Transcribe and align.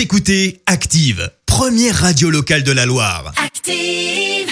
Vous 0.00 0.04
écoutez 0.04 0.62
Active, 0.64 1.30
première 1.44 1.94
radio 1.94 2.30
locale 2.30 2.62
de 2.62 2.72
la 2.72 2.86
Loire. 2.86 3.32
Active. 3.36 4.48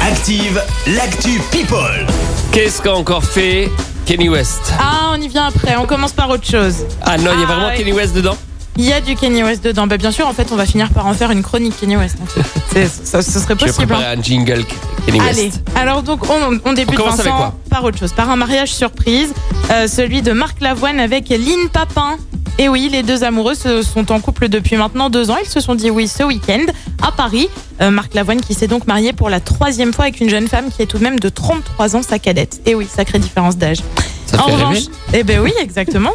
Active, 0.00 0.62
l'actu 0.86 1.40
People. 1.50 2.06
Qu'est-ce 2.52 2.80
qu'a 2.80 2.94
encore 2.94 3.24
fait 3.24 3.72
Kenny 4.06 4.28
West? 4.28 4.60
Ah, 4.78 5.10
on 5.12 5.20
y 5.20 5.26
vient 5.26 5.46
après, 5.46 5.74
on 5.78 5.86
commence 5.86 6.12
par 6.12 6.30
autre 6.30 6.46
chose. 6.48 6.76
Ah 7.02 7.18
non, 7.18 7.32
il 7.34 7.40
y 7.40 7.42
a 7.42 7.46
Ah, 7.48 7.52
vraiment 7.52 7.66
ouais. 7.66 7.76
Kenny 7.76 7.92
West 7.92 8.14
dedans? 8.14 8.36
Il 8.76 8.84
y 8.84 8.92
a 8.92 9.00
du 9.00 9.16
Kanye 9.16 9.42
West 9.42 9.64
dedans. 9.64 9.88
Bah, 9.88 9.96
bien 9.96 10.12
sûr, 10.12 10.28
en 10.28 10.32
fait, 10.32 10.46
on 10.52 10.56
va 10.56 10.64
finir 10.64 10.88
par 10.90 11.06
en 11.08 11.14
faire 11.14 11.32
une 11.32 11.42
chronique 11.42 11.74
Kanye 11.80 11.96
West. 11.96 12.16
C'est- 12.72 12.86
ça, 13.04 13.20
ce 13.20 13.32
serait 13.40 13.54
Je 13.58 13.64
vais 13.64 13.72
possible. 13.72 13.92
hein. 13.94 13.96
préparer 13.96 14.16
un 14.16 14.22
jingle 14.22 14.64
Kenny 15.06 15.20
West. 15.20 15.38
Allez, 15.40 15.50
alors 15.74 16.04
donc 16.04 16.20
on, 16.30 16.60
on 16.64 16.72
débute 16.72 16.94
On 16.94 17.02
commence 17.02 17.18
avec 17.18 17.32
Vincent, 17.32 17.36
quoi? 17.50 17.58
par 17.68 17.82
autre 17.82 17.98
chose, 17.98 18.12
par 18.12 18.30
un 18.30 18.36
mariage 18.36 18.72
surprise, 18.72 19.32
euh, 19.72 19.88
celui 19.88 20.22
de 20.22 20.30
Marc 20.30 20.60
Lavoine 20.60 21.00
avec 21.00 21.30
Lynn 21.30 21.68
Papin. 21.72 22.16
Et 22.58 22.68
oui, 22.68 22.88
les 22.90 23.02
deux 23.02 23.24
amoureux 23.24 23.54
se- 23.54 23.82
sont 23.82 24.12
en 24.12 24.20
couple 24.20 24.48
depuis 24.48 24.76
maintenant 24.76 25.10
deux 25.10 25.30
ans. 25.30 25.36
Ils 25.42 25.48
se 25.48 25.60
sont 25.60 25.74
dit 25.74 25.90
oui 25.90 26.06
ce 26.06 26.22
week-end 26.22 26.64
à 27.02 27.10
Paris. 27.10 27.48
Euh, 27.80 27.90
Marc 27.90 28.14
Lavoine 28.14 28.40
qui 28.40 28.54
s'est 28.54 28.68
donc 28.68 28.86
marié 28.86 29.12
pour 29.12 29.28
la 29.28 29.40
troisième 29.40 29.92
fois 29.92 30.04
avec 30.04 30.20
une 30.20 30.30
jeune 30.30 30.46
femme 30.46 30.66
qui 30.74 30.82
est 30.82 30.86
tout 30.86 30.98
de 30.98 31.02
même 31.02 31.18
de 31.18 31.28
33 31.28 31.96
ans, 31.96 32.02
sa 32.02 32.18
cadette. 32.20 32.60
Et 32.66 32.74
oui, 32.76 32.86
sacrée 32.92 33.18
différence 33.18 33.56
d'âge. 33.56 33.78
Ça 34.26 34.40
En 34.40 34.46
fait 34.46 34.52
revanche, 34.52 34.78
eh 35.12 35.24
ben 35.24 35.40
oui, 35.40 35.52
exactement. 35.60 36.12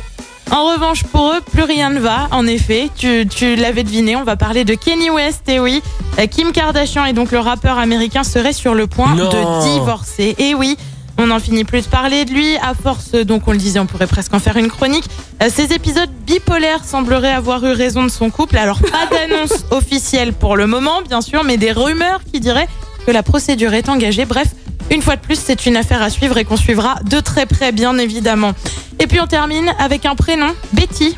En 0.51 0.65
revanche, 0.73 1.03
pour 1.03 1.31
eux, 1.33 1.41
plus 1.51 1.61
rien 1.61 1.91
ne 1.91 1.99
va. 1.99 2.27
En 2.31 2.47
effet, 2.47 2.89
tu, 2.97 3.27
tu 3.29 3.55
l'avais 3.55 3.83
deviné, 3.83 4.15
on 4.15 4.23
va 4.23 4.35
parler 4.35 4.63
de 4.63 4.73
Kenny 4.73 5.09
West. 5.11 5.47
Et 5.49 5.59
oui, 5.59 5.81
Euh, 6.17 6.25
Kim 6.25 6.51
Kardashian 6.51 7.05
et 7.05 7.13
donc 7.13 7.31
le 7.31 7.37
rappeur 7.39 7.77
américain 7.77 8.23
serait 8.23 8.51
sur 8.53 8.73
le 8.73 8.87
point 8.87 9.13
Non. 9.13 9.29
de 9.29 9.73
divorcer. 9.73 10.35
Et 10.39 10.55
oui. 10.55 10.75
On 11.21 11.27
n'en 11.27 11.39
finit 11.41 11.65
plus 11.65 11.81
de 11.81 11.87
parler 11.87 12.23
de 12.23 12.31
lui. 12.31 12.55
À 12.57 12.73
force, 12.73 13.11
donc 13.11 13.45
on 13.47 13.51
le 13.51 13.57
disait, 13.57 13.77
on 13.79 13.85
pourrait 13.85 14.07
presque 14.07 14.33
en 14.33 14.39
faire 14.39 14.55
une 14.55 14.69
chronique. 14.69 15.03
Euh, 15.43 15.49
Ces 15.53 15.73
épisodes 15.73 16.09
bipolaires 16.25 16.85
sembleraient 16.85 17.33
avoir 17.33 17.63
eu 17.65 17.73
raison 17.73 18.03
de 18.03 18.09
son 18.09 18.29
couple. 18.29 18.57
Alors 18.57 18.79
pas 18.79 19.05
d'annonce 19.11 19.65
officielle 19.71 20.31
pour 20.31 20.55
le 20.55 20.65
moment, 20.65 21.01
bien 21.01 21.19
sûr, 21.19 21.43
mais 21.43 21.57
des 21.57 21.73
rumeurs 21.73 22.21
qui 22.31 22.39
diraient 22.39 22.69
que 23.05 23.11
la 23.11 23.21
procédure 23.21 23.73
est 23.73 23.89
engagée. 23.89 24.23
Bref, 24.23 24.47
une 24.91 25.01
fois 25.01 25.17
de 25.17 25.21
plus, 25.21 25.37
c'est 25.37 25.65
une 25.65 25.75
affaire 25.75 26.01
à 26.01 26.09
suivre 26.09 26.37
et 26.37 26.45
qu'on 26.45 26.55
suivra 26.57 26.95
de 27.03 27.19
très 27.19 27.45
près, 27.45 27.73
bien 27.73 27.97
évidemment. 27.97 28.53
Et 28.99 29.05
puis 29.05 29.19
on 29.19 29.27
termine 29.27 29.73
avec 29.77 30.05
un 30.05 30.15
prénom, 30.15 30.53
Betty. 30.71 31.17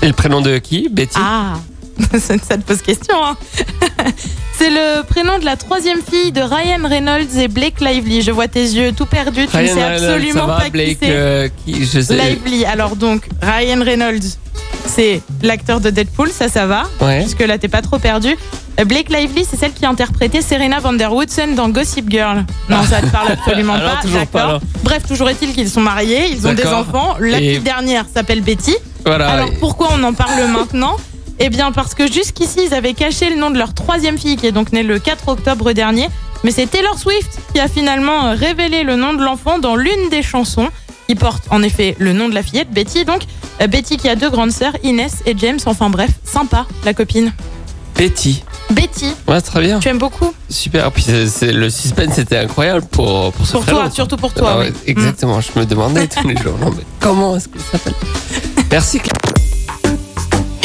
C'est 0.00 0.06
le 0.06 0.14
prénom 0.14 0.40
de 0.40 0.56
qui? 0.56 0.88
Betty? 0.90 1.18
Ah, 1.20 1.58
ça 2.18 2.38
ça 2.38 2.56
te 2.56 2.62
pose 2.62 2.80
question. 2.80 3.14
Hein 3.22 3.36
prénom 5.14 5.38
de 5.38 5.44
la 5.44 5.56
troisième 5.56 6.00
fille 6.02 6.32
de 6.32 6.40
Ryan 6.40 6.88
Reynolds 6.88 7.38
et 7.38 7.46
Blake 7.46 7.80
Lively. 7.80 8.22
Je 8.22 8.32
vois 8.32 8.48
tes 8.48 8.62
yeux 8.62 8.90
tout 8.92 9.06
perdus, 9.06 9.46
tu 9.46 9.56
ne 9.56 9.66
sais 9.66 9.72
Reynolds, 9.74 10.04
absolument 10.10 10.46
va, 10.46 10.56
pas 10.60 10.68
Blake, 10.70 10.98
qui 10.98 11.06
c'est. 11.06 11.10
euh, 11.10 11.48
qui 11.64 11.84
Je 11.86 12.00
sais. 12.00 12.16
Lively. 12.16 12.64
Alors 12.64 12.96
donc, 12.96 13.28
Ryan 13.40 13.84
Reynolds, 13.84 14.24
c'est 14.86 15.20
l'acteur 15.42 15.78
de 15.80 15.90
Deadpool, 15.90 16.30
ça, 16.30 16.48
ça 16.48 16.66
va. 16.66 16.84
Ouais. 17.00 17.20
Puisque 17.20 17.40
là, 17.46 17.58
t'es 17.58 17.68
pas 17.68 17.80
trop 17.80 17.98
perdu. 18.00 18.36
Euh, 18.80 18.84
Blake 18.84 19.08
Lively, 19.08 19.46
c'est 19.48 19.56
celle 19.56 19.72
qui 19.72 19.84
a 19.86 19.88
interprété 19.90 20.42
Serena 20.42 20.80
Van 20.80 20.92
Der 20.92 21.12
Woodsen 21.12 21.54
dans 21.54 21.68
Gossip 21.68 22.10
Girl. 22.10 22.44
Non, 22.68 22.82
ça 22.82 23.00
te 23.00 23.06
parle 23.06 23.32
absolument 23.38 23.74
Alors, 23.74 23.94
pas. 23.96 24.02
toujours 24.02 24.18
pas, 24.26 24.38
D'accord. 24.38 24.48
alors. 24.48 24.60
Bref, 24.82 25.06
toujours 25.06 25.30
est-il 25.30 25.52
qu'ils 25.52 25.70
sont 25.70 25.80
mariés, 25.80 26.26
ils 26.32 26.44
ont 26.48 26.54
des 26.54 26.64
D'accord. 26.64 26.80
enfants. 26.88 27.14
La 27.20 27.38
Et- 27.40 27.50
petite 27.52 27.62
dernière 27.64 28.04
s'appelle 28.12 28.40
Betty. 28.40 28.74
Voilà. 29.06 29.28
Alors 29.28 29.50
pourquoi 29.60 29.90
on 29.92 30.02
en 30.02 30.12
parle 30.12 30.44
maintenant? 30.50 30.96
Eh 31.40 31.48
bien 31.50 31.72
parce 31.72 31.94
que 31.94 32.10
jusqu'ici 32.10 32.60
ils 32.68 32.74
avaient 32.74 32.94
caché 32.94 33.28
le 33.30 33.36
nom 33.36 33.50
de 33.50 33.58
leur 33.58 33.74
troisième 33.74 34.18
fille 34.18 34.36
qui 34.36 34.46
est 34.46 34.52
donc 34.52 34.72
née 34.72 34.82
le 34.82 34.98
4 34.98 35.28
octobre 35.28 35.72
dernier. 35.72 36.08
Mais 36.44 36.50
c'est 36.50 36.66
Taylor 36.66 36.98
Swift 36.98 37.38
qui 37.52 37.60
a 37.60 37.68
finalement 37.68 38.26
euh, 38.26 38.34
révélé 38.34 38.82
le 38.84 38.96
nom 38.96 39.14
de 39.14 39.22
l'enfant 39.24 39.58
dans 39.58 39.76
l'une 39.76 40.10
des 40.10 40.22
chansons. 40.22 40.68
qui 41.08 41.14
porte 41.14 41.44
en 41.50 41.62
effet 41.62 41.96
le 41.98 42.12
nom 42.12 42.28
de 42.28 42.34
la 42.34 42.42
fillette, 42.42 42.70
Betty. 42.70 43.04
Donc 43.04 43.22
euh, 43.60 43.66
Betty 43.66 43.96
qui 43.96 44.08
a 44.08 44.16
deux 44.16 44.30
grandes 44.30 44.52
sœurs, 44.52 44.74
Inès 44.82 45.22
et 45.26 45.34
James. 45.38 45.58
Enfin 45.66 45.90
bref, 45.90 46.10
sympa 46.24 46.66
la 46.84 46.94
copine. 46.94 47.32
Betty. 47.96 48.42
Betty, 48.70 49.06
Ouais, 49.28 49.40
très 49.42 49.60
bien. 49.60 49.78
tu 49.78 49.88
aimes 49.88 49.98
beaucoup? 49.98 50.32
Super. 50.48 50.90
Puis 50.90 51.02
c'est- 51.02 51.26
c'est- 51.28 51.52
le 51.52 51.68
suspense 51.70 52.16
était 52.18 52.38
incroyable 52.38 52.86
pour, 52.90 53.30
pour 53.32 53.46
ce 53.46 53.52
Pour 53.52 53.66
toi, 53.66 53.90
surtout 53.90 54.16
pour 54.16 54.32
toi. 54.32 54.52
Ah 54.54 54.58
oui. 54.60 54.72
exactement. 54.86 55.40
Je 55.40 55.50
me 55.58 55.64
demandais 55.66 56.06
tous 56.08 56.26
les 56.26 56.36
jours. 56.42 56.56
Non, 56.58 56.70
mais 56.76 56.82
comment 56.98 57.36
est-ce 57.36 57.48
que 57.48 57.58
ça 57.58 57.72
s'appelle? 57.72 57.94
Merci. 58.70 58.98
Claire. 59.00 59.14